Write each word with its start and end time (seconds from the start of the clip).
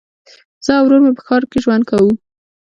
زه 0.65 0.71
او 0.79 0.83
ورور 0.85 1.01
مي 1.03 1.11
په 1.17 1.21
ښار 1.27 1.43
کي 1.51 1.57
ژوند 1.63 1.83
کوو. 1.89 2.11